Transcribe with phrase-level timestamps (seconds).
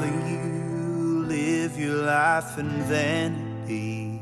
[0.00, 4.20] rather you live your life in vanity.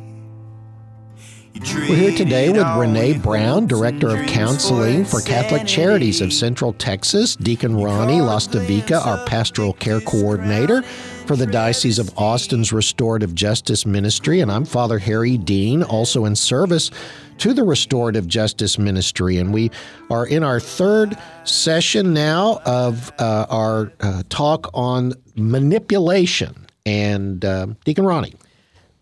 [1.89, 7.35] We're here today with Renee Brown, Director of Counseling for Catholic Charities of Central Texas,
[7.37, 14.41] Deacon Ronnie Lastavica, our Pastoral Care Coordinator for the Diocese of Austin's Restorative Justice Ministry,
[14.41, 16.91] and I'm Father Harry Dean, also in service
[17.39, 19.39] to the Restorative Justice Ministry.
[19.39, 19.71] And we
[20.11, 26.67] are in our third session now of uh, our uh, talk on manipulation.
[26.85, 28.35] And uh, Deacon Ronnie.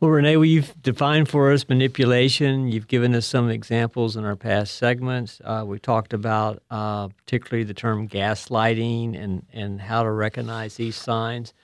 [0.01, 2.69] Well, Renee, well, you've defined for us manipulation.
[2.69, 5.41] You've given us some examples in our past segments.
[5.43, 10.97] Uh, we talked about uh, particularly the term gaslighting and, and how to recognize these
[10.97, 11.55] signs.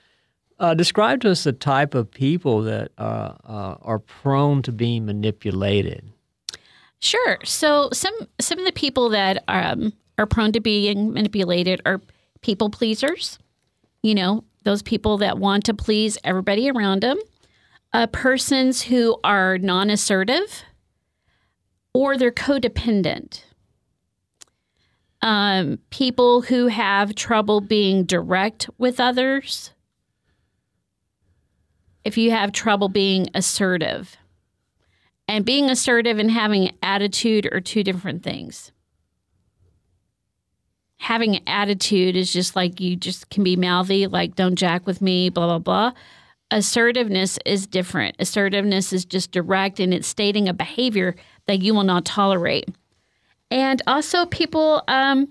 [0.57, 5.05] Uh, describe to us the type of people that uh, uh, are prone to being
[5.05, 6.10] manipulated.
[7.01, 7.39] Sure.
[7.43, 11.99] So some some of the people that um, are prone to being manipulated are
[12.41, 13.39] people pleasers.
[14.03, 17.19] You know, those people that want to please everybody around them.
[17.93, 20.63] Uh, persons who are non-assertive
[21.93, 23.43] or they're codependent.
[25.21, 29.71] Um, people who have trouble being direct with others.
[32.05, 34.17] If you have trouble being assertive
[35.31, 38.73] and being assertive and having attitude are two different things.
[40.97, 45.29] Having attitude is just like you just can be mouthy, like don't jack with me,
[45.29, 45.93] blah, blah, blah.
[46.51, 48.17] Assertiveness is different.
[48.19, 51.15] Assertiveness is just direct and it's stating a behavior
[51.47, 52.67] that you will not tolerate.
[53.49, 55.29] And also people um,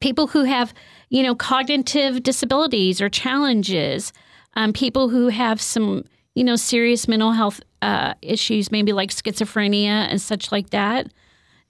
[0.00, 0.74] people who have,
[1.08, 4.12] you know, cognitive disabilities or challenges,
[4.56, 6.04] um, people who have some
[6.38, 11.12] you know, serious mental health uh, issues, maybe like schizophrenia and such like that,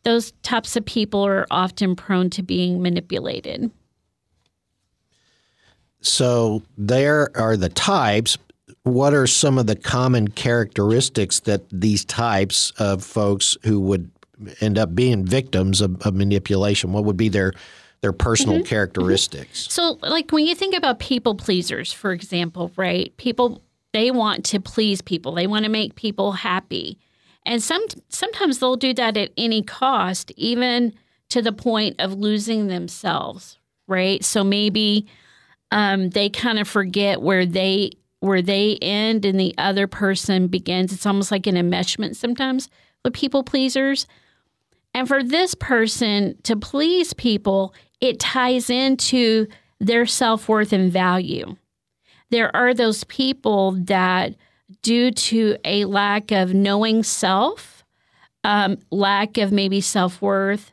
[0.04, 3.70] those types of people are often prone to being manipulated.
[6.00, 8.38] So there are the types.
[8.84, 14.10] What are some of the common characteristics that these types of folks who would
[14.60, 16.92] end up being victims of, of manipulation?
[16.92, 17.52] What would be their
[18.00, 18.64] their personal mm-hmm.
[18.64, 19.62] characteristics?
[19.62, 19.70] Mm-hmm.
[19.70, 23.14] So, like when you think about people pleasers, for example, right?
[23.16, 23.62] People
[23.92, 25.34] they want to please people.
[25.34, 26.98] They want to make people happy.
[27.46, 30.92] And some sometimes they'll do that at any cost, even
[31.30, 34.24] to the point of losing themselves, right?
[34.24, 35.06] So maybe
[35.70, 40.92] um, they kind of forget where they where they end and the other person begins.
[40.92, 42.68] It's almost like an enmeshment sometimes
[43.04, 44.06] with people pleasers.
[44.92, 49.46] And for this person to please people, it ties into
[49.80, 51.56] their self worth and value
[52.30, 54.34] there are those people that,
[54.82, 57.84] due to a lack of knowing self,
[58.44, 60.72] um, lack of maybe self worth,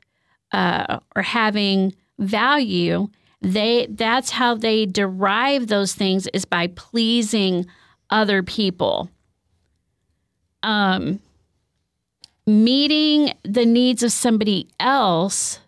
[0.52, 3.08] uh, or having value,
[3.42, 7.66] they that's how they derive those things is by pleasing
[8.10, 9.10] other people.
[10.64, 11.20] Um,
[12.48, 15.60] meeting the needs of somebody else,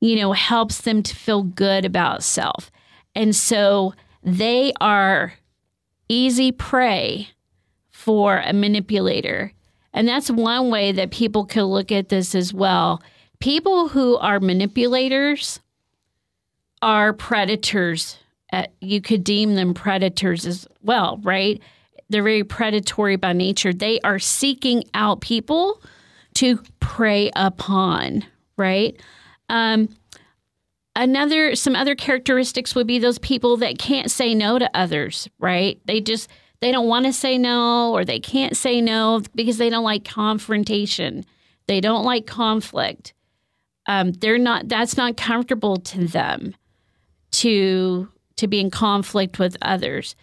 [0.00, 2.70] you know, helps them to feel good about self.
[3.14, 5.34] And so they are
[6.08, 7.28] easy prey
[7.90, 9.52] for a manipulator.
[9.92, 13.02] And that's one way that people could look at this as well.
[13.40, 15.60] People who are manipulators
[16.82, 18.18] are predators.
[18.52, 21.60] Uh, you could deem them predators as well, right?
[22.08, 23.72] They're very predatory by nature.
[23.72, 25.82] They are seeking out people
[26.34, 28.24] to prey upon,
[28.56, 28.98] right?
[29.48, 29.88] Um,
[30.98, 35.80] another some other characteristics would be those people that can't say no to others right?
[35.86, 36.28] They just
[36.60, 40.04] they don't want to say no or they can't say no because they don't like
[40.04, 41.24] confrontation.
[41.68, 43.14] They don't like conflict.
[43.86, 46.54] Um, they're not that's not comfortable to them
[47.32, 50.16] to to be in conflict with others.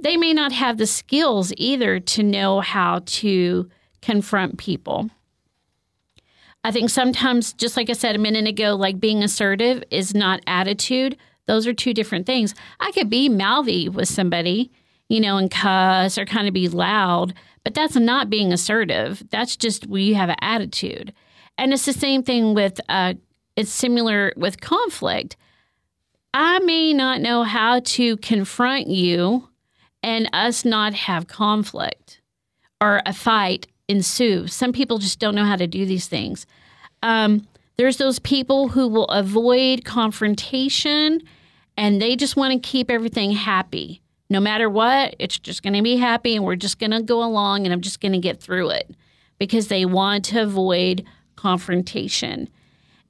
[0.00, 3.68] They may not have the skills either to know how to
[4.00, 5.10] confront people
[6.64, 10.40] I think sometimes, just like I said a minute ago, like being assertive is not
[10.46, 11.16] attitude.
[11.46, 12.54] Those are two different things.
[12.80, 14.70] I could be mouthy with somebody,
[15.08, 17.32] you know, and cuss or kind of be loud,
[17.64, 19.22] but that's not being assertive.
[19.30, 21.14] That's just we have an attitude.
[21.56, 23.14] And it's the same thing with, uh,
[23.56, 25.36] it's similar with conflict.
[26.34, 29.48] I may not know how to confront you
[30.02, 32.20] and us not have conflict
[32.80, 34.46] or a fight ensue.
[34.46, 36.46] Some people just don't know how to do these things.
[37.02, 37.46] Um,
[37.76, 41.22] there's those people who will avoid confrontation
[41.76, 44.02] and they just want to keep everything happy.
[44.30, 47.22] No matter what, it's just going to be happy and we're just going to go
[47.22, 48.90] along and I'm just going to get through it
[49.38, 51.04] because they want to avoid
[51.36, 52.48] confrontation.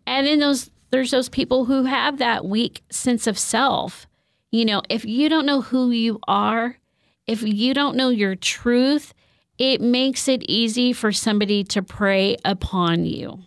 [0.07, 4.07] And then those there's those people who have that weak sense of self.
[4.51, 6.79] You know, if you don't know who you are,
[7.27, 9.13] if you don't know your truth,
[9.59, 13.41] it makes it easy for somebody to prey upon you.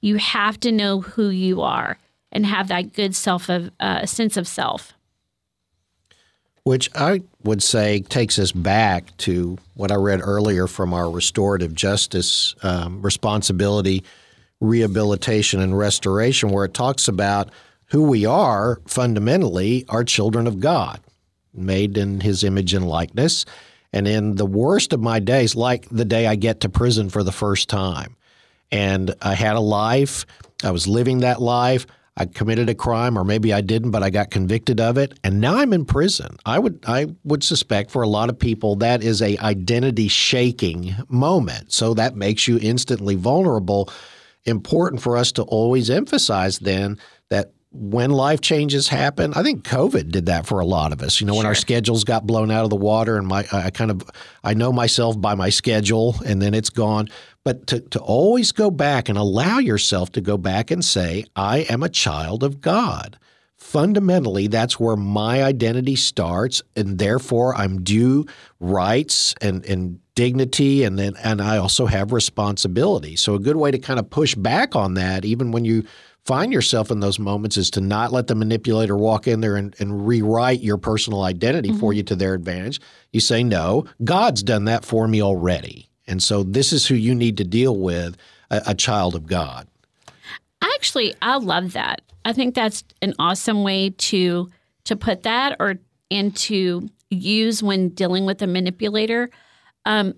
[0.00, 1.98] You have to know who you are
[2.32, 4.94] and have that good self of uh, sense of self.
[6.62, 11.74] Which I would say takes us back to what I read earlier from our restorative
[11.74, 14.04] justice um, responsibility,
[14.60, 17.50] rehabilitation, and restoration, where it talks about
[17.86, 21.00] who we are fundamentally are children of God,
[21.52, 23.44] made in His image and likeness.
[23.92, 27.22] And in the worst of my days, like the day I get to prison for
[27.22, 28.16] the first time,
[28.70, 30.26] and I had a life,
[30.62, 31.86] I was living that life.
[32.16, 35.40] I committed a crime, or maybe I didn't, but I got convicted of it, and
[35.40, 36.36] now I'm in prison.
[36.44, 40.94] I would I would suspect for a lot of people that is a identity shaking
[41.08, 41.72] moment.
[41.72, 43.90] So that makes you instantly vulnerable.
[44.44, 46.98] Important for us to always emphasize then
[47.30, 51.20] that when life changes happen, I think COVID did that for a lot of us.
[51.20, 53.92] You know, when our schedules got blown out of the water, and my I kind
[53.92, 54.02] of
[54.42, 57.08] I know myself by my schedule, and then it's gone.
[57.44, 61.58] But to to always go back and allow yourself to go back and say, I
[61.70, 63.18] am a child of God.
[63.56, 68.26] Fundamentally, that's where my identity starts, and therefore I'm due
[68.58, 73.14] rights and and dignity, and then and I also have responsibility.
[73.14, 75.84] So a good way to kind of push back on that, even when you
[76.30, 79.74] find yourself in those moments is to not let the manipulator walk in there and,
[79.80, 81.80] and rewrite your personal identity mm-hmm.
[81.80, 82.80] for you to their advantage.
[83.12, 85.90] You say, no, God's done that for me already.
[86.06, 88.16] And so this is who you need to deal with,
[88.48, 89.66] a, a child of God.
[90.62, 92.00] Actually, I love that.
[92.24, 94.48] I think that's an awesome way to
[94.84, 95.80] to put that or
[96.12, 99.30] and to use when dealing with a manipulator.
[99.84, 100.14] Um,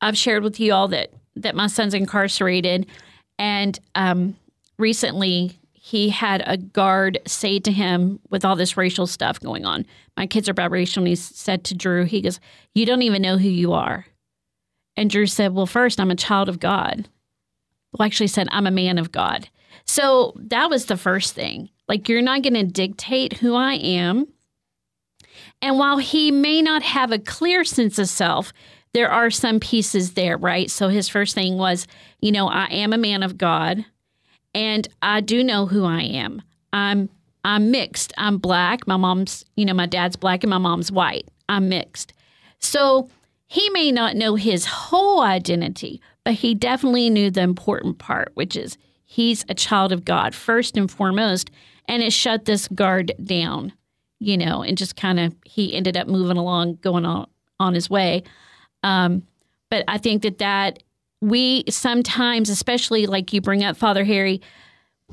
[0.00, 2.86] I've shared with you all that that my son's incarcerated,
[3.38, 4.34] and um,
[4.78, 9.86] recently he had a guard say to him with all this racial stuff going on.
[10.16, 12.40] My kids are biracial, and he said to Drew, he goes,
[12.74, 14.06] "You don't even know who you are."
[14.96, 17.08] And Drew said, "Well, first, I'm a child of God."
[17.92, 19.48] Well, actually, said, "I'm a man of God."
[19.84, 21.70] So that was the first thing.
[21.88, 24.26] Like, you're not going to dictate who I am.
[25.62, 28.52] And while he may not have a clear sense of self,
[28.92, 30.70] there are some pieces there, right?
[30.70, 31.86] So his first thing was,
[32.20, 33.84] you know, I am a man of God.
[34.58, 36.42] And I do know who I am.
[36.72, 37.08] I'm
[37.44, 38.12] I'm mixed.
[38.18, 38.88] I'm black.
[38.88, 41.28] My mom's, you know, my dad's black and my mom's white.
[41.48, 42.12] I'm mixed.
[42.58, 43.08] So
[43.46, 48.56] he may not know his whole identity, but he definitely knew the important part, which
[48.56, 51.52] is he's a child of God first and foremost.
[51.86, 53.72] And it shut this guard down,
[54.18, 57.28] you know, and just kind of he ended up moving along, going on
[57.60, 58.24] on his way.
[58.82, 59.22] Um,
[59.70, 60.82] but I think that that
[61.20, 64.40] we sometimes, especially like you bring up Father Harry,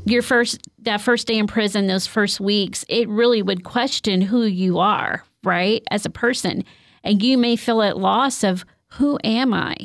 [0.06, 4.44] your first that first day in prison, those first weeks, it really would question who
[4.44, 6.64] you are, right, as a person,
[7.04, 9.76] and you may feel at loss of who am I?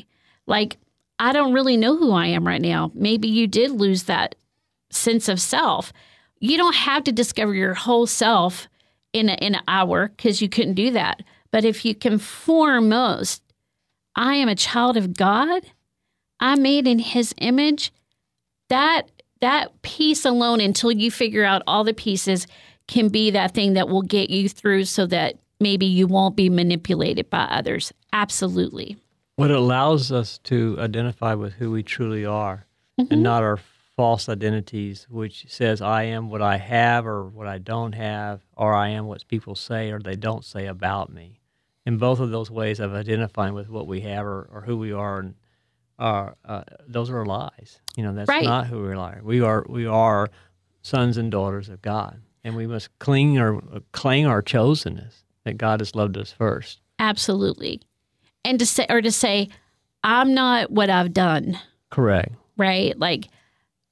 [0.46, 0.78] Like
[1.19, 2.90] I don't really know who I am right now.
[2.94, 4.34] Maybe you did lose that
[4.90, 5.93] sense of self.
[6.40, 8.69] You don't have to discover your whole self
[9.12, 11.22] in a, in an hour because you couldn't do that.
[11.50, 13.43] But if you can foremost,
[14.17, 15.62] I am a child of God
[16.40, 17.92] I'm made in his image,
[18.69, 19.10] that
[19.40, 22.46] that piece alone until you figure out all the pieces
[22.87, 26.48] can be that thing that will get you through so that maybe you won't be
[26.48, 27.93] manipulated by others.
[28.12, 28.96] Absolutely.
[29.36, 32.67] What allows us to identify with who we truly are
[32.98, 33.12] mm-hmm.
[33.12, 33.58] and not our
[33.96, 38.74] false identities, which says I am what I have or what I don't have, or
[38.74, 41.41] I am what people say or they don't say about me.
[41.86, 44.93] In both of those ways of identifying with what we have or, or who we
[44.93, 45.34] are and
[46.00, 47.78] are uh, those are lies.
[47.96, 48.44] You know, that's right.
[48.44, 49.20] not who we are.
[49.22, 50.30] We are we are
[50.82, 53.60] sons and daughters of God, and we must cling or
[53.92, 56.80] cling our chosenness that God has loved us first.
[56.98, 57.80] Absolutely,
[58.44, 59.48] and to say or to say,
[60.02, 61.58] I'm not what I've done.
[61.90, 62.34] Correct.
[62.56, 62.98] Right.
[62.98, 63.28] Like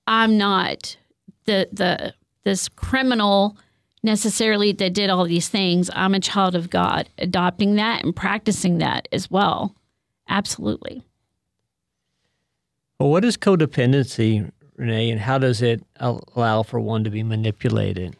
[0.06, 0.96] I'm not
[1.44, 3.56] the the this criminal
[4.02, 5.90] necessarily that did all these things.
[5.94, 9.74] I'm a child of God, adopting that and practicing that as well.
[10.28, 11.02] Absolutely.
[12.98, 18.16] Well, what is codependency, Renee, and how does it allow for one to be manipulated?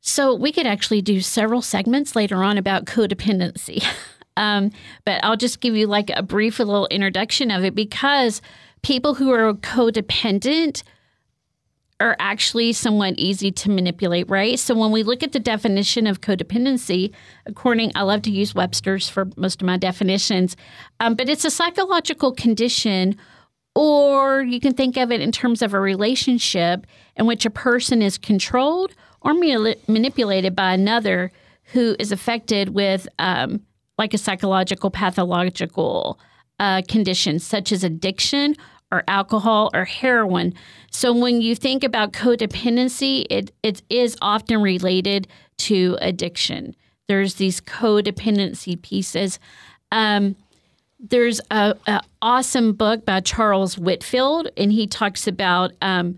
[0.00, 3.84] So, we could actually do several segments later on about codependency.
[4.36, 4.72] um,
[5.04, 8.42] but I'll just give you like a brief little introduction of it because
[8.82, 10.82] people who are codependent
[12.00, 14.58] are actually somewhat easy to manipulate, right?
[14.58, 17.12] So when we look at the definition of codependency,
[17.46, 20.56] according, I love to use Webster's for most of my definitions,
[20.98, 23.16] um, but it's a psychological condition
[23.74, 28.02] or you can think of it in terms of a relationship in which a person
[28.02, 31.32] is controlled or manipulated by another
[31.72, 33.60] who is affected with um,
[33.98, 36.18] like a psychological pathological
[36.60, 38.54] uh, condition such as addiction
[38.92, 40.54] or alcohol or heroin.
[40.90, 45.26] So when you think about codependency, it, it is often related
[45.58, 46.76] to addiction.
[47.08, 49.38] There's these codependency pieces.
[49.90, 50.36] Um,
[51.10, 56.16] there's a, a, awesome book by Charles Whitfield, and he talks about um,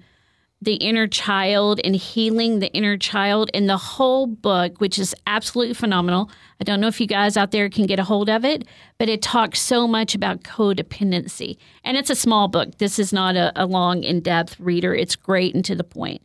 [0.62, 3.50] the inner child and healing the inner child.
[3.52, 6.30] And the whole book, which is absolutely phenomenal.
[6.60, 8.64] I don't know if you guys out there can get a hold of it,
[8.98, 11.56] but it talks so much about codependency.
[11.84, 12.78] And it's a small book.
[12.78, 14.94] This is not a, a long, in depth reader.
[14.94, 16.22] It's great and to the point.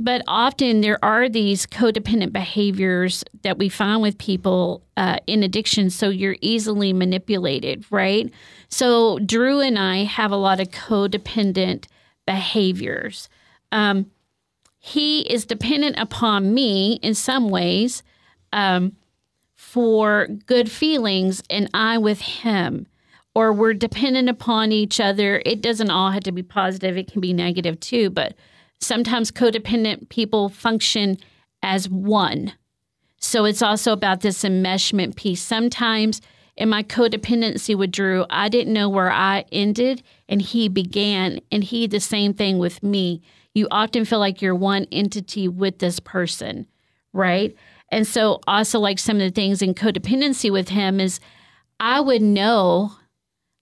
[0.00, 5.90] But often there are these codependent behaviors that we find with people uh, in addiction.
[5.90, 8.32] So you're easily manipulated, right?
[8.68, 11.86] So Drew and I have a lot of codependent
[12.26, 13.28] behaviors.
[13.72, 14.12] Um,
[14.78, 18.04] he is dependent upon me in some ways
[18.52, 18.94] um,
[19.56, 22.86] for good feelings, and I with him.
[23.34, 25.42] Or we're dependent upon each other.
[25.44, 28.34] It doesn't all have to be positive, it can be negative too, but
[28.80, 31.18] sometimes codependent people function
[31.62, 32.52] as one.
[33.20, 35.42] So it's also about this enmeshment piece.
[35.42, 36.20] Sometimes
[36.56, 41.64] in my codependency with Drew, I didn't know where I ended and he began, and
[41.64, 43.22] he the same thing with me.
[43.54, 46.66] You often feel like you're one entity with this person,
[47.12, 47.56] right?
[47.90, 51.20] And so, also, like some of the things in codependency with him is
[51.80, 52.92] I would know,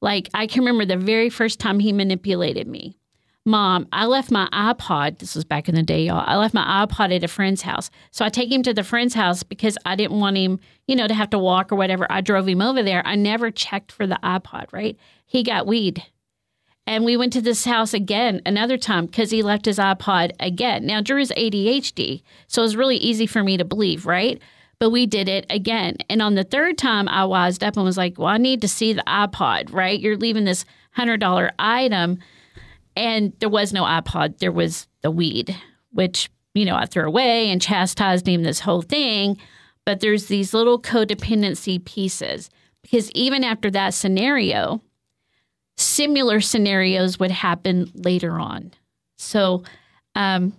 [0.01, 2.99] like, I can remember the very first time he manipulated me.
[3.47, 5.21] Mom, I left my iPod.
[5.21, 6.25] This was back in the day, y'all.
[6.27, 7.91] I left my iPod at a friend's house.
[8.11, 11.07] So I take him to the friend's house because I didn't want him, you know,
[11.07, 12.09] to have to walk or whatever.
[12.11, 13.07] I drove him over there.
[13.07, 14.99] I never checked for the iPod, right?
[15.25, 16.03] He got weed.
[16.89, 20.85] And we went to this house again another time because he left his iPod again.
[20.85, 24.43] Now, Drew's ADHD, so it was really easy for me to believe, right?
[24.81, 25.99] But we did it again.
[26.11, 28.69] And on the third time, I wised up and was like, well, I need to
[28.69, 29.99] see the iPod, right?
[29.99, 30.65] You're leaving this
[30.99, 32.19] $100 item
[32.97, 35.55] and there was no iPod, there was the weed,
[35.91, 39.39] which, you know, I threw away and chastised him this whole thing.
[39.85, 42.51] But there's these little codependency pieces
[42.83, 44.83] because even after that scenario,
[45.77, 48.73] similar scenarios would happen later on.
[49.19, 49.63] So,
[50.15, 50.55] um,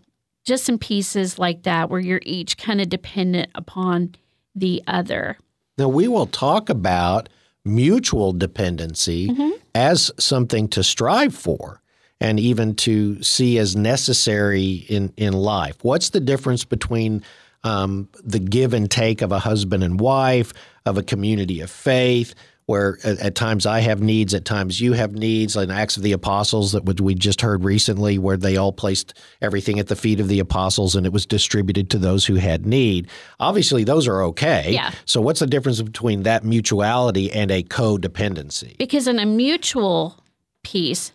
[0.45, 4.15] just some pieces like that where you're each kind of dependent upon
[4.55, 5.37] the other.
[5.77, 7.27] Now, we will talk about
[7.65, 9.49] mutual dependency mm-hmm.
[9.75, 11.81] as something to strive for
[12.19, 15.77] and even to see as necessary in, in life.
[15.83, 17.23] What's the difference between
[17.63, 20.53] um, the give and take of a husband and wife,
[20.85, 22.33] of a community of faith,
[22.67, 26.03] where at, at, times I have needs, at times you have needs, like Acts of
[26.03, 30.19] the Apostles that we just heard recently, where they all placed everything at the feet
[30.19, 33.07] of the apostles and it was distributed to those who had need.
[33.39, 34.71] Obviously, those are okay.
[34.71, 34.91] Yeah.
[35.05, 38.77] So, what's the difference between that mutuality and a codependency?
[38.77, 40.21] Because in a mutual
[40.63, 41.13] piece,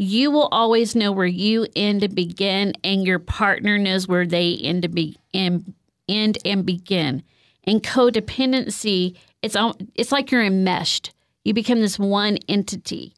[0.00, 4.54] you will always know where you end and begin, and your partner knows where they
[4.62, 5.74] end to be and
[6.08, 7.24] end and begin.
[7.64, 9.56] In codependency, it's
[9.96, 11.12] it's like you're enmeshed.
[11.44, 13.12] You become this one entity.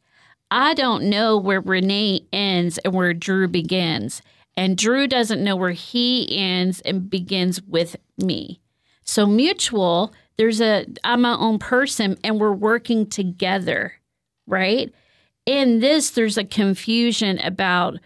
[0.49, 4.23] I don't know where Renee ends and where Drew begins,
[4.57, 8.59] and Drew doesn't know where he ends and begins with me.
[9.03, 13.93] So mutual, there's a I'm my own person, and we're working together,
[14.47, 14.91] right?
[15.45, 17.97] In this there's a confusion about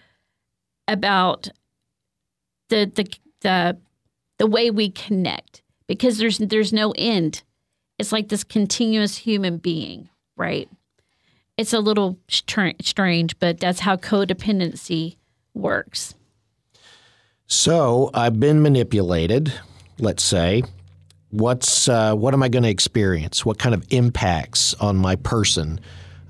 [0.87, 1.49] about
[2.69, 3.07] the the
[3.41, 3.77] the
[4.37, 7.43] the way we connect because there's there's no end.
[7.97, 10.69] It's like this continuous human being, right?
[11.57, 15.15] It's a little strange, but that's how codependency
[15.53, 16.13] works.
[17.47, 19.53] So I've been manipulated,
[19.97, 20.63] let's say.
[21.29, 23.45] What's uh, what am I going to experience?
[23.45, 25.79] What kind of impacts on my person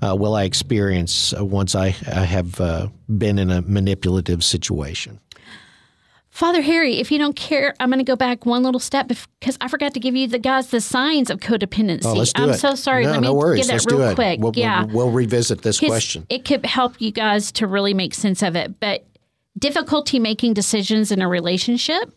[0.06, 5.20] uh, will I experience uh, once I, I have uh, been in a manipulative situation.
[6.30, 9.56] Father Harry, if you don't care, I'm going to go back one little step because
[9.58, 12.04] I forgot to give you the guys the signs of codependency.
[12.04, 12.58] Oh, let's do I'm it.
[12.58, 13.04] so sorry.
[13.04, 13.62] No, Let me no worries.
[13.62, 14.14] get that let's real do it.
[14.16, 14.40] quick.
[14.40, 16.26] We'll, yeah, we'll, we'll revisit this question.
[16.28, 18.78] It could help you guys to really make sense of it.
[18.80, 19.06] But
[19.58, 22.12] difficulty making decisions in a relationship,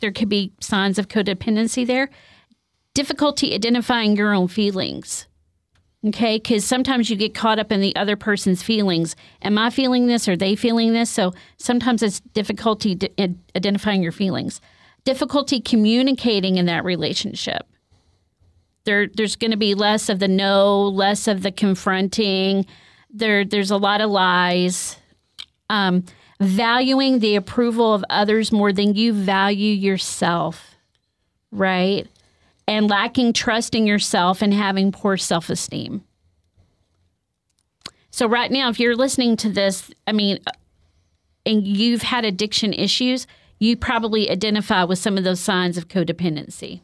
[0.00, 2.10] there could be signs of codependency there.
[2.92, 5.26] Difficulty identifying your own feelings
[6.06, 9.16] Okay, because sometimes you get caught up in the other person's feelings.
[9.40, 10.28] Am I feeling this?
[10.28, 11.08] Are they feeling this?
[11.08, 12.98] So sometimes it's difficulty
[13.56, 14.60] identifying your feelings,
[15.04, 17.66] difficulty communicating in that relationship.
[18.84, 22.66] There, there's going to be less of the no, less of the confronting.
[23.08, 24.98] There, there's a lot of lies.
[25.70, 26.04] Um,
[26.38, 30.74] valuing the approval of others more than you value yourself,
[31.50, 32.06] right?
[32.66, 36.02] And lacking trust in yourself and having poor self esteem.
[38.10, 40.38] So, right now, if you're listening to this, I mean,
[41.44, 43.26] and you've had addiction issues,
[43.58, 46.80] you probably identify with some of those signs of codependency.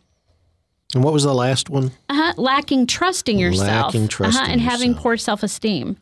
[0.94, 1.92] And what was the last one?
[2.08, 3.94] Uh-huh, lacking trust in yourself.
[3.94, 5.02] Lacking trust uh-huh, and having yourself.
[5.02, 5.96] poor self esteem.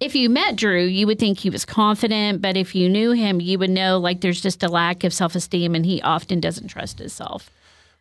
[0.00, 3.38] If you met Drew, you would think he was confident, but if you knew him,
[3.38, 6.68] you would know like there's just a lack of self esteem and he often doesn't
[6.68, 7.50] trust himself.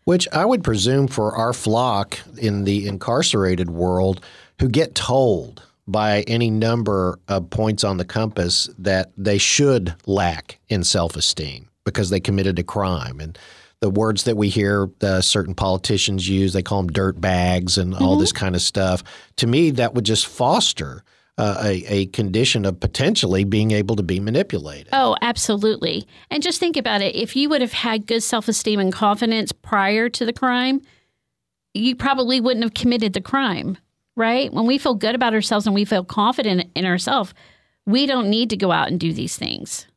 [0.05, 4.23] Which I would presume for our flock in the incarcerated world
[4.59, 10.59] who get told by any number of points on the compass that they should lack
[10.69, 13.19] in self esteem because they committed a crime.
[13.19, 13.37] And
[13.81, 17.95] the words that we hear uh, certain politicians use, they call them dirt bags and
[17.95, 19.03] all this kind of stuff.
[19.37, 21.03] To me, that would just foster
[21.39, 24.89] uh, a, a condition of potentially being able to be manipulated.
[24.91, 26.05] Oh, absolutely.
[26.29, 27.15] And just think about it.
[27.15, 30.81] If you would have had good self esteem and confidence prior to the crime,
[31.73, 33.77] you probably wouldn't have committed the crime,
[34.17, 34.51] right?
[34.51, 37.33] When we feel good about ourselves and we feel confident in ourselves,
[37.85, 39.87] we don't need to go out and do these things.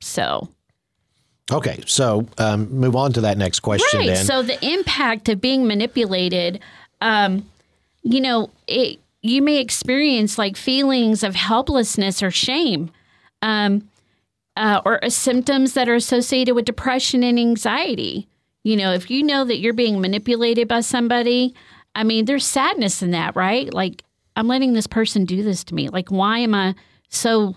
[0.00, 0.48] So,
[1.50, 4.08] Okay, so um, move on to that next question right.
[4.08, 4.24] then.
[4.24, 6.60] So, the impact of being manipulated,
[7.00, 7.48] um,
[8.02, 12.90] you know, it, you may experience like feelings of helplessness or shame.
[13.42, 13.88] Um,
[14.56, 18.28] uh, or uh, symptoms that are associated with depression and anxiety.
[18.64, 21.54] You know, if you know that you're being manipulated by somebody,
[21.94, 23.72] I mean, there's sadness in that, right?
[23.72, 24.02] Like,
[24.34, 25.88] I'm letting this person do this to me.
[25.88, 26.74] Like, why am I
[27.08, 27.54] so,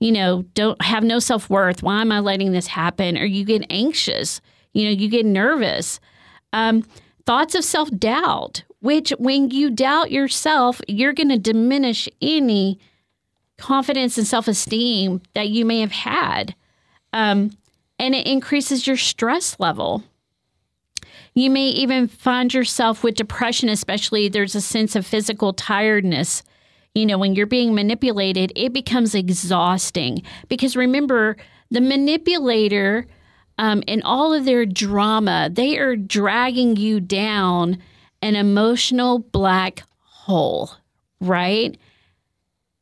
[0.00, 1.82] you know, don't have no self worth?
[1.82, 3.18] Why am I letting this happen?
[3.18, 4.40] Or you get anxious,
[4.72, 6.00] you know, you get nervous.
[6.52, 6.84] Um,
[7.26, 12.78] thoughts of self doubt, which when you doubt yourself, you're going to diminish any
[13.58, 16.54] confidence and self esteem that you may have had.
[17.12, 17.50] Um,
[17.98, 20.04] and it increases your stress level.
[21.34, 26.44] You may even find yourself with depression, especially there's a sense of physical tiredness.
[26.94, 31.36] You know, when you're being manipulated, it becomes exhausting because remember,
[31.72, 33.08] the manipulator
[33.58, 37.82] um, and all of their drama, they are dragging you down
[38.22, 40.70] an emotional black hole,
[41.20, 41.76] right?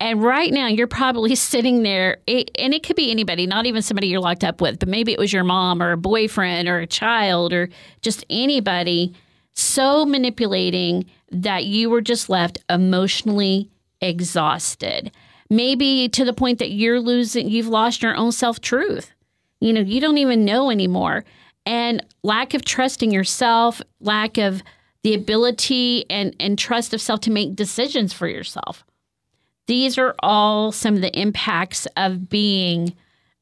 [0.01, 4.09] And right now, you're probably sitting there, and it could be anybody, not even somebody
[4.09, 6.87] you're locked up with, but maybe it was your mom or a boyfriend or a
[6.87, 7.69] child or
[8.03, 9.15] just anybody
[9.55, 13.71] so manipulating that you were just left emotionally
[14.01, 15.13] exhausted.
[15.49, 19.13] Maybe to the point that you're losing, you've lost your own self truth.
[19.61, 21.25] You know, you don't even know anymore.
[21.67, 24.63] And lack of trust in yourself, lack of
[25.05, 28.85] the ability and, and trust of self to make decisions for yourself.
[29.67, 32.95] These are all some of the impacts of being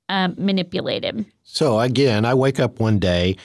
[0.09, 1.25] um, manipulated.
[1.45, 3.37] So again, I wake up one day,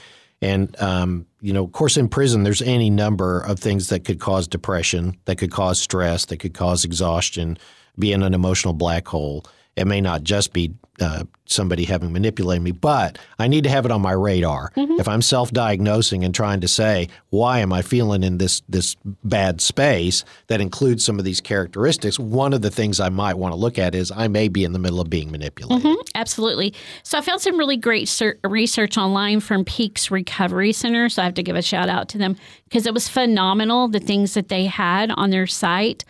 [0.41, 4.19] and um, you know, of course, in prison, there's any number of things that could
[4.19, 7.57] cause depression, that could cause stress, that could cause exhaustion,
[7.97, 9.45] be in an emotional black hole.
[9.75, 13.85] It may not just be uh, somebody having manipulated me, but I need to have
[13.85, 14.71] it on my radar.
[14.75, 19.61] If I'm self-diagnosing and trying to say why am I feeling in this this bad
[19.61, 23.57] space that includes some of these characteristics, one of the things I might want to
[23.57, 25.97] look at is I may be in the middle of being manipulated.
[26.15, 26.73] Absolutely.
[27.03, 31.09] So I found some really great ser- research online from Peaks Recovery Center.
[31.09, 33.99] So I have to give a shout out to them because it was phenomenal the
[33.99, 36.03] things that they had on their site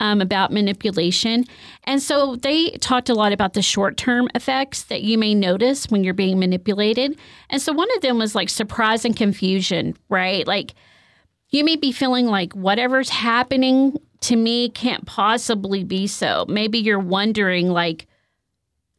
[0.00, 1.44] um, about manipulation.
[1.84, 5.88] And so they talked a lot about the short term effects that you may notice
[5.88, 7.18] when you're being manipulated.
[7.50, 10.46] And so one of them was like surprise and confusion, right?
[10.46, 10.74] Like
[11.50, 16.46] you may be feeling like whatever's happening to me can't possibly be so.
[16.48, 18.06] Maybe you're wondering, like,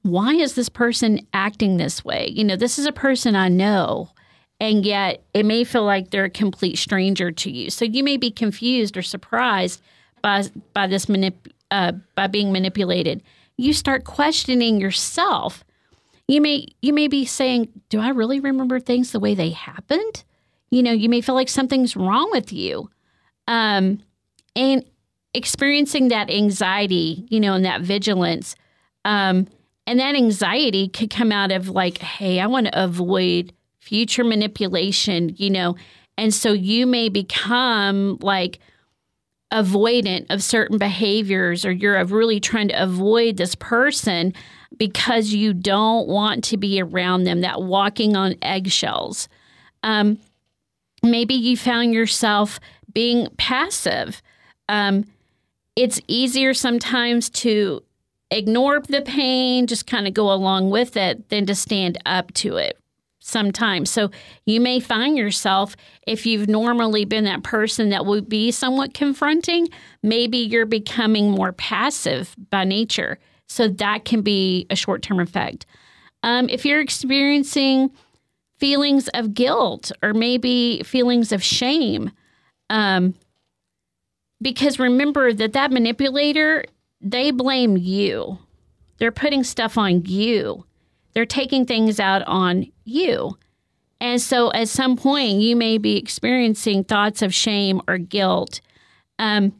[0.03, 2.27] why is this person acting this way?
[2.27, 4.11] You know, this is a person I know,
[4.59, 7.71] and yet it may feel like they're a complete stranger to you.
[7.71, 9.81] So you may be confused or surprised
[10.21, 10.43] by
[10.73, 13.23] by this manip- uh, by being manipulated.
[13.57, 15.63] You start questioning yourself.
[16.27, 20.23] You may you may be saying, "Do I really remember things the way they happened?"
[20.71, 22.89] You know, you may feel like something's wrong with you,
[23.47, 23.99] um,
[24.55, 24.83] and
[25.33, 28.55] experiencing that anxiety, you know, and that vigilance.
[29.03, 29.47] Um,
[29.85, 35.35] and that anxiety could come out of like, hey, I want to avoid future manipulation,
[35.37, 35.75] you know.
[36.17, 38.59] And so you may become like
[39.51, 44.33] avoidant of certain behaviors or you're really trying to avoid this person
[44.77, 49.29] because you don't want to be around them, that walking on eggshells.
[49.83, 50.17] Um,
[51.03, 52.59] maybe you found yourself
[52.91, 54.21] being passive.
[54.67, 55.05] Um,
[55.75, 57.83] it's easier sometimes to
[58.31, 62.57] ignore the pain, just kind of go along with it, than to stand up to
[62.57, 62.77] it
[63.25, 63.89] sometimes.
[63.89, 64.11] So
[64.45, 69.67] you may find yourself, if you've normally been that person that would be somewhat confronting,
[70.03, 73.17] maybe you're becoming more passive by nature.
[73.47, 75.65] So that can be a short term effect.
[76.21, 77.91] Um, if you're experiencing
[78.59, 82.11] feelings of guilt or maybe feelings of shame,
[82.69, 83.15] um,
[84.41, 86.63] because remember that that manipulator,
[87.01, 88.37] they blame you.
[88.97, 90.65] They're putting stuff on you.
[91.15, 93.37] They're taking things out on you.
[93.99, 98.59] And so at some point, you may be experiencing thoughts of shame or guilt.
[99.17, 99.53] Um,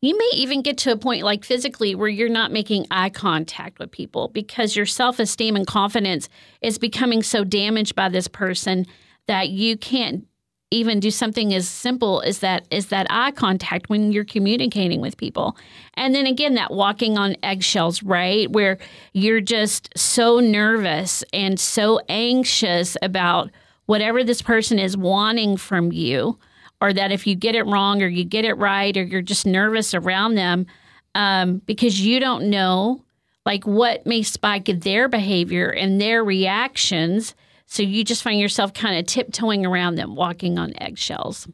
[0.00, 3.78] you may even get to a point, like physically, where you're not making eye contact
[3.78, 6.28] with people because your self esteem and confidence
[6.62, 8.86] is becoming so damaged by this person
[9.26, 10.26] that you can't
[10.72, 15.16] even do something as simple as that is that eye contact when you're communicating with
[15.16, 15.56] people.
[15.94, 18.50] And then again that walking on eggshells, right?
[18.50, 18.78] Where
[19.12, 23.50] you're just so nervous and so anxious about
[23.86, 26.36] whatever this person is wanting from you
[26.80, 29.46] or that if you get it wrong or you get it right or you're just
[29.46, 30.66] nervous around them
[31.14, 33.02] um, because you don't know
[33.46, 38.98] like what may spike their behavior and their reactions so you just find yourself kind
[38.98, 41.48] of tiptoeing around them, walking on eggshells.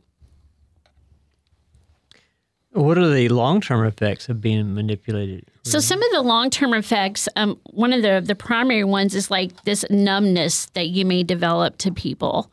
[2.73, 5.47] What are the long term effects of being manipulated?
[5.65, 9.31] So some of the long term effects, um, one of the the primary ones is
[9.31, 12.51] like this numbness that you may develop to people,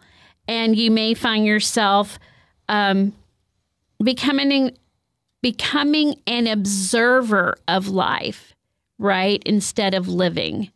[0.48, 2.20] and you may find yourself
[2.68, 3.14] um,
[4.04, 4.76] becoming
[5.42, 8.54] becoming an observer of life,
[8.98, 10.70] right, instead of living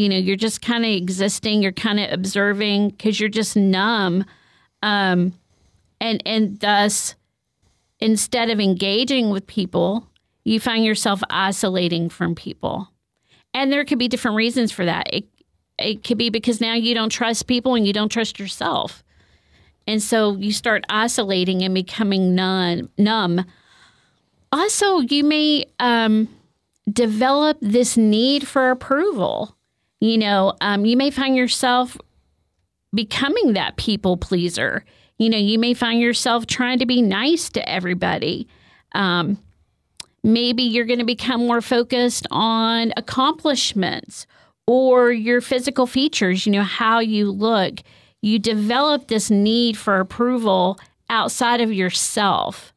[0.00, 4.24] you know you're just kind of existing you're kind of observing because you're just numb
[4.82, 5.32] um,
[6.00, 7.14] and and thus
[8.00, 10.10] instead of engaging with people
[10.44, 12.90] you find yourself isolating from people.
[13.52, 15.12] And there could be different reasons for that.
[15.12, 15.24] It
[15.78, 19.02] it could be because now you don't trust people and you don't trust yourself.
[19.86, 23.44] And so you start isolating and becoming numb numb.
[24.52, 26.28] Also you may um,
[26.90, 29.56] develop this need for approval
[30.00, 31.96] you know, um, you may find yourself
[32.94, 34.84] becoming that people pleaser.
[35.18, 38.48] You know, you may find yourself trying to be nice to everybody.
[38.92, 39.38] Um,
[40.24, 44.26] maybe you're going to become more focused on accomplishments
[44.66, 47.80] or your physical features, you know, how you look.
[48.22, 52.72] You develop this need for approval outside of yourself,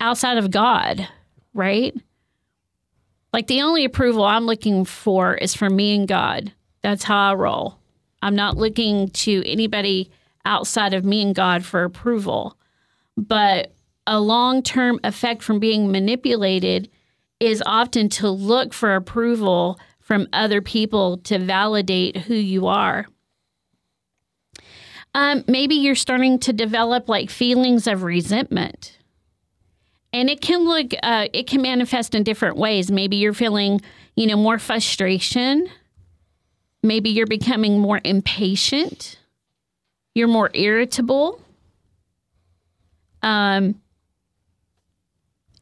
[0.00, 1.08] outside of God,
[1.54, 1.94] right?
[3.32, 6.52] Like the only approval I'm looking for is from me and God.
[6.82, 7.78] That's how I roll.
[8.20, 10.10] I'm not looking to anybody
[10.44, 12.56] outside of me and God for approval.
[13.16, 13.74] But
[14.06, 16.90] a long term effect from being manipulated
[17.40, 23.06] is often to look for approval from other people to validate who you are.
[25.14, 28.98] Um, maybe you're starting to develop like feelings of resentment
[30.12, 32.90] and it can look uh, it can manifest in different ways.
[32.90, 33.80] Maybe you're feeling
[34.16, 35.68] you know more frustration.
[36.82, 39.18] Maybe you're becoming more impatient.
[40.14, 41.40] You're more irritable.
[43.22, 43.80] Um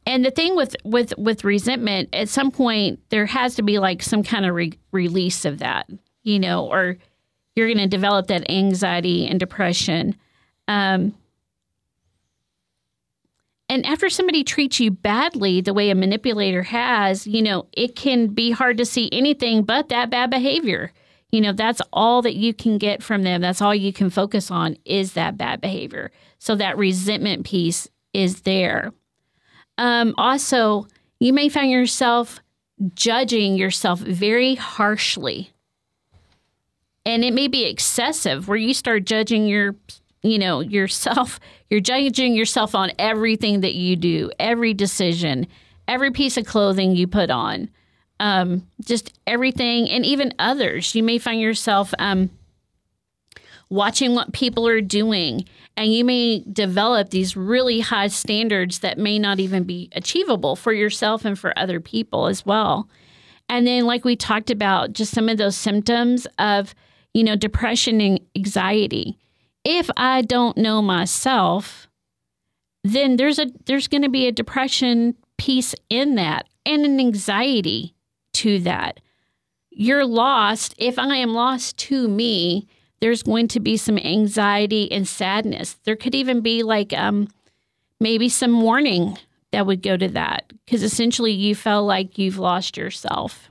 [0.05, 4.01] and the thing with with with resentment at some point there has to be like
[4.01, 5.87] some kind of re- release of that
[6.23, 6.97] you know or
[7.55, 10.15] you're going to develop that anxiety and depression.
[10.67, 11.13] Um
[13.71, 18.27] and after somebody treats you badly the way a manipulator has, you know, it can
[18.27, 20.91] be hard to see anything but that bad behavior.
[21.31, 23.39] You know, that's all that you can get from them.
[23.39, 26.11] That's all you can focus on is that bad behavior.
[26.37, 28.91] So that resentment piece is there.
[29.77, 30.87] Um, also,
[31.21, 32.41] you may find yourself
[32.93, 35.49] judging yourself very harshly.
[37.05, 39.77] And it may be excessive where you start judging your
[40.23, 45.47] you know, yourself, you're judging yourself on everything that you do, every decision,
[45.87, 47.69] every piece of clothing you put on,
[48.19, 50.93] um, just everything, and even others.
[50.95, 52.29] You may find yourself um,
[53.69, 59.17] watching what people are doing, and you may develop these really high standards that may
[59.17, 62.87] not even be achievable for yourself and for other people as well.
[63.49, 66.75] And then, like we talked about, just some of those symptoms of,
[67.13, 69.17] you know, depression and anxiety
[69.63, 71.87] if I don't know myself,
[72.83, 77.95] then there's a there's going to be a depression piece in that and an anxiety
[78.33, 78.99] to that.
[79.69, 80.75] You're lost.
[80.77, 82.67] If I am lost to me,
[82.99, 85.77] there's going to be some anxiety and sadness.
[85.85, 87.27] There could even be like um,
[87.99, 89.17] maybe some mourning
[89.51, 93.50] that would go to that because essentially you felt like you've lost yourself.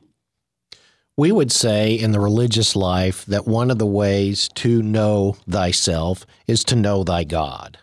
[1.20, 6.24] We would say in the religious life that one of the ways to know thyself
[6.46, 7.76] is to know thy God,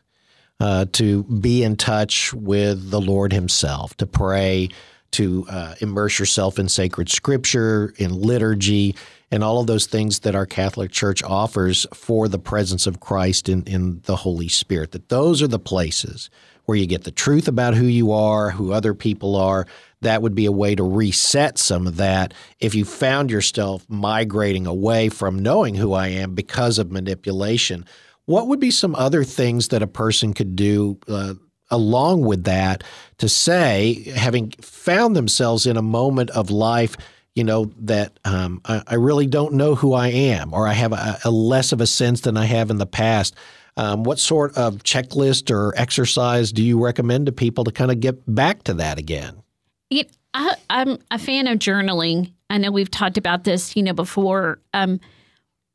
[0.59, 4.69] uh, to be in touch with the Lord Himself, to pray,
[5.11, 8.95] to uh, immerse yourself in sacred scripture, in liturgy,
[9.29, 13.49] and all of those things that our Catholic Church offers for the presence of Christ
[13.49, 14.93] in, in the Holy Spirit.
[14.93, 16.31] That those are the places
[16.65, 19.67] where you get the truth about who you are, who other people are.
[20.01, 24.67] That would be a way to reset some of that if you found yourself migrating
[24.67, 27.85] away from knowing who I am because of manipulation.
[28.25, 31.33] What would be some other things that a person could do uh,
[31.71, 32.83] along with that
[33.17, 36.95] to say, having found themselves in a moment of life?
[37.33, 40.91] you know, that um, I, I, really don't know who I am, or I have
[40.91, 43.35] a, a, less of a sense than I have in the past.
[43.77, 47.99] Um, what sort of checklist or exercise do you recommend to people to kind of
[47.99, 49.43] get back to that again?
[49.89, 52.33] It, I, am a fan of journaling.
[52.49, 54.99] I know we've talked about this, you know, before, um,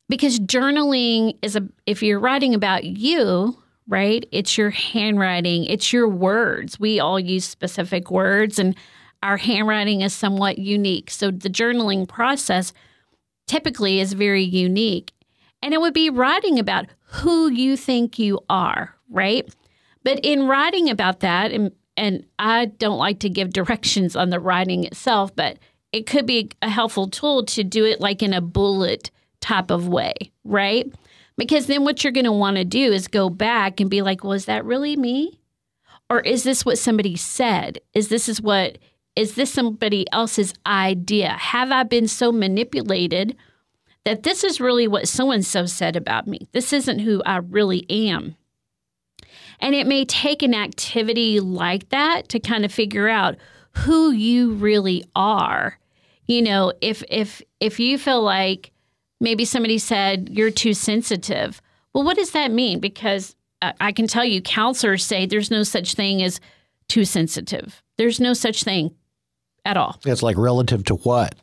[0.09, 3.57] because journaling is a if you're writing about you,
[3.89, 4.27] right?
[4.31, 6.79] It's your handwriting, it's your words.
[6.79, 8.77] We all use specific words, and
[9.23, 11.11] our handwriting is somewhat unique.
[11.11, 12.73] So the journaling process
[13.47, 15.13] typically is very unique.
[15.63, 19.49] And it would be writing about who you think you are, right?
[20.03, 24.41] But in writing about that, and, and I don't like to give directions on the
[24.41, 25.59] writing itself, but
[25.93, 29.89] it could be a helpful tool to do it like in a bullet type of
[29.89, 30.91] way, right?
[31.37, 34.25] Because then what you're going to want to do is go back and be like,
[34.25, 35.39] was that really me?
[36.09, 37.81] Or is this what somebody said?
[37.95, 38.79] Is this is what
[39.17, 41.31] is this somebody else's idea?
[41.31, 43.37] Have I been so manipulated
[44.05, 46.49] that this is really what so and so said about me?
[46.53, 48.37] This isn't who I really am.
[49.63, 53.37] And it may take an activity like that to kind of figure out
[53.71, 55.79] who you really are.
[56.27, 58.73] You know, if if if you feel like
[59.21, 61.63] maybe somebody said you're too sensitive,
[61.95, 62.81] well, what does that mean?
[62.81, 66.41] Because uh, I can tell you, counselors say there's no such thing as
[66.89, 67.83] too sensitive.
[67.99, 68.95] There's no such thing
[69.65, 69.99] at all.
[70.05, 71.37] It's like relative to what?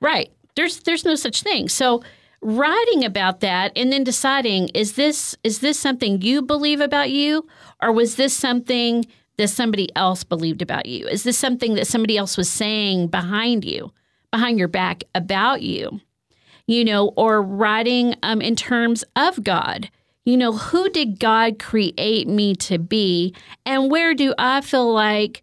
[0.00, 0.32] Right.
[0.56, 1.68] There's there's no such thing.
[1.68, 2.02] So
[2.42, 7.46] writing about that and then deciding is this is this something you believe about you
[7.82, 9.04] or was this something
[9.36, 11.06] that somebody else believed about you?
[11.06, 13.92] Is this something that somebody else was saying behind you,
[14.30, 16.00] behind your back about you?
[16.66, 19.90] You know, or writing um, in terms of God.
[20.24, 23.34] You know, who did God create me to be?
[23.64, 25.42] And where do I feel like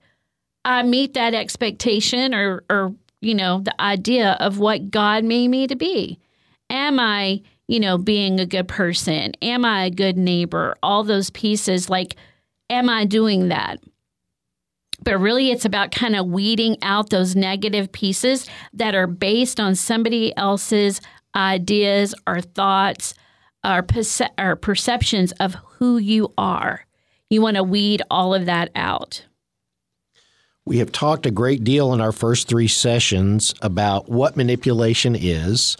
[0.63, 5.65] I meet that expectation or, or, you know, the idea of what God made me
[5.65, 6.19] to be.
[6.69, 9.33] Am I, you know, being a good person?
[9.41, 10.75] Am I a good neighbor?
[10.83, 12.15] All those pieces, like,
[12.69, 13.79] am I doing that?
[15.03, 19.75] But really, it's about kind of weeding out those negative pieces that are based on
[19.75, 21.01] somebody else's
[21.35, 23.13] ideas or thoughts
[23.63, 26.85] or, perce- or perceptions of who you are.
[27.29, 29.25] You want to weed all of that out.
[30.65, 35.77] We have talked a great deal in our first three sessions about what manipulation is,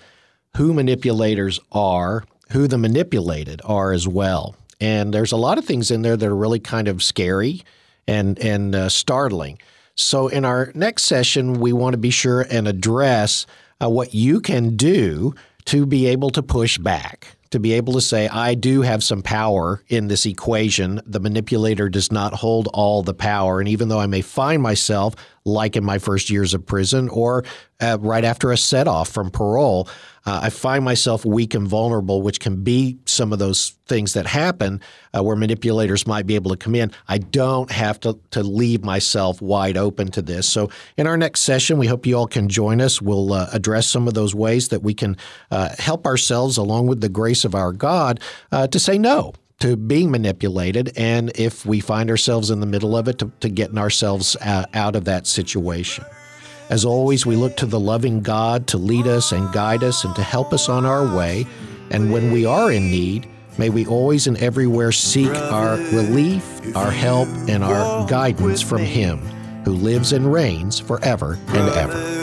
[0.56, 4.56] who manipulators are, who the manipulated are as well.
[4.80, 7.64] And there's a lot of things in there that are really kind of scary
[8.08, 9.60] and and uh, startling.
[9.96, 13.48] So in our next session, we want to be sure and address
[13.82, 15.34] uh, what you can do
[15.66, 19.22] to be able to push back to be able to say, I do have some
[19.22, 21.02] power in this equation.
[21.06, 23.60] The manipulator does not hold all the power.
[23.60, 25.16] And even though I may find myself,
[25.48, 27.44] like in my first years of prison or
[27.80, 29.88] uh, right after a set off from parole,
[30.26, 34.26] uh, I find myself weak and vulnerable, which can be some of those things that
[34.26, 34.82] happen
[35.16, 36.92] uh, where manipulators might be able to come in.
[37.08, 40.50] I don't have to, to leave myself wide open to this.
[40.50, 43.02] So, in our next session, we hope you all can join us.
[43.02, 45.16] We'll uh, address some of those ways that we can
[45.50, 48.20] uh, help ourselves, along with the grace of our God,
[48.52, 52.96] uh, to say no to being manipulated, and if we find ourselves in the middle
[52.96, 56.06] of it, to, to getting ourselves out, out of that situation.
[56.70, 60.16] As always, we look to the loving God to lead us and guide us and
[60.16, 61.48] to help us on our way.
[61.92, 66.92] And when we are in need, may we always and everywhere seek our relief, our
[66.92, 69.20] help, and our guidance from Him
[69.64, 72.18] who lives and reigns forever and ever.